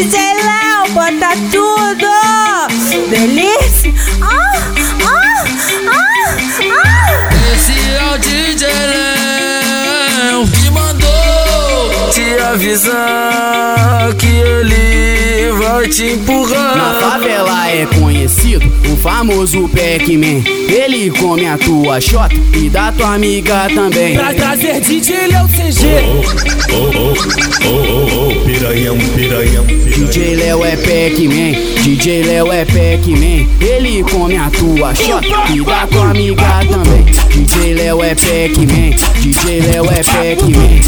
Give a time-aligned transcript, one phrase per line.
[0.00, 2.08] DJ Léo, bota tudo!
[3.10, 3.92] Delícia!
[4.22, 4.52] Ah,
[5.04, 5.44] ah,
[5.90, 6.36] ah,
[6.72, 7.28] ah!
[7.52, 15.19] Esse é o DJ Léo que mandou te avisar que ele
[15.88, 16.76] te empurrar.
[16.76, 20.42] Na favela é conhecido o famoso Pac-Man.
[20.68, 24.14] Ele come a tua xota e da tua amiga também.
[24.14, 25.86] Pra trazer DJ Léo CG.
[26.72, 27.14] Oh, oh,
[27.64, 29.64] oh, oh, oh, piranhão, piranhão.
[29.64, 33.48] DJ Léo é Pac-Man, DJ Léo é Pac-Man.
[33.60, 37.04] Ele come a tua xota e da tua amiga também.
[37.30, 40.80] DJ Léo é Pac-Man, DJ Léo é Pac-Man.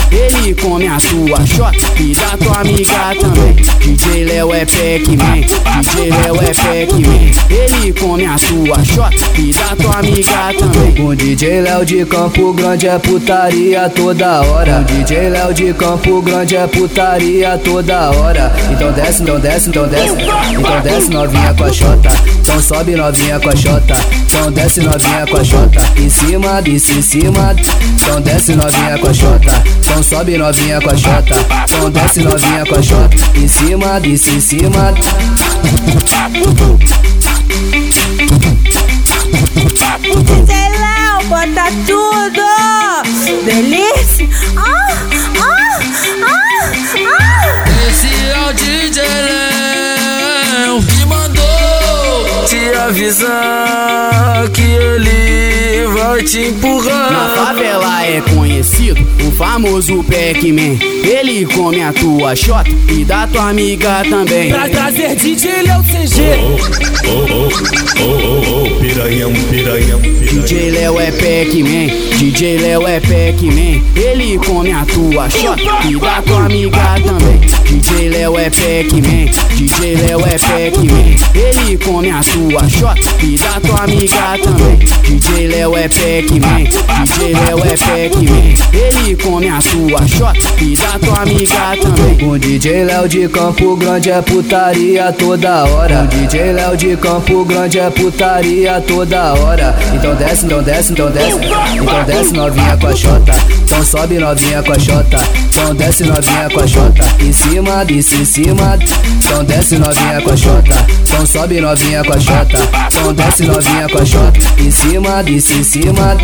[0.52, 3.54] Ele come a tua xota e da tua amiga também.
[3.80, 7.32] DJ Léo é Pac-Man, DJ Léo é Pac-Man.
[7.48, 11.06] Ele come a tua xota e da tua amiga também.
[11.06, 14.80] O DJ Léo de Campo Grande é putaria toda hora.
[14.80, 18.52] O DJ Léo de Campo Grande é putaria toda hora.
[18.70, 20.14] Então desce, então desce, então desce.
[20.52, 22.10] Então desce novinha com a xota.
[22.42, 23.94] Então sobe novinha com a xota.
[24.26, 25.80] Então desce novinha com a xota.
[25.98, 27.56] Em cima, desce em cima.
[27.94, 29.62] Então desce novinha com a xota.
[29.78, 31.36] Então sobe novinha com a xota.
[31.64, 33.16] Então desce novinha com a xota.
[33.36, 34.92] Em cima, desce em cima.
[40.00, 42.42] DJ Léo, bota tudo!
[43.44, 44.28] Delícia!
[44.56, 44.88] Ah,
[45.40, 45.78] ah,
[46.26, 46.72] ah,
[47.06, 47.64] ah!
[47.88, 49.02] Esse é o DJ
[50.58, 55.51] Léo que mandou te avisar que ele
[55.92, 57.34] vai te Na empurrar.
[57.36, 60.78] favela é conhecido o famoso Pac-Man.
[61.04, 64.50] Ele come a tua xota e da tua amiga também.
[64.50, 66.22] Pra trazer DJ Léo CG.
[67.04, 67.48] Oh, oh,
[68.00, 70.42] oh, oh, oh, piranhão, piranhão, piranhão.
[70.42, 73.82] DJ Léo é Pac-Man, DJ Léo é Pac-Man.
[73.96, 77.40] Ele come a tua xota e da tua amiga também.
[78.22, 81.16] Léo é Pac-Man, DJ Léo é Pac-Man.
[81.34, 84.78] Ele come a tua xota e da tua amiga também.
[85.02, 86.62] DJ Léo é Pac-Man,
[87.04, 88.62] DJ Léo é Pac-Man.
[88.72, 92.28] Ele come a tua xota e da tua amiga também.
[92.28, 96.04] O DJ Léo de Campo Grande é putaria toda hora.
[96.04, 99.76] O DJ Léo de Campo Grande é putaria toda hora.
[99.92, 101.38] Então desce, então desce, então desce.
[101.74, 103.32] Então desce novinha com a xota.
[103.64, 105.16] Então sobe novinha com a xota.
[105.48, 107.04] Então desce novinha com a xota.
[107.20, 108.78] Em cima, desce em cima.
[109.16, 110.86] Então desce novinha com a xota.
[111.02, 112.58] Então sobe novinha com a xota.
[112.88, 114.40] Então desce novinha com a xota.
[114.58, 116.16] Em cima, desce em cima.